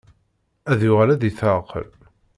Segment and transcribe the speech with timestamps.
[0.71, 1.87] Ad yuɣal ad itεeqqel.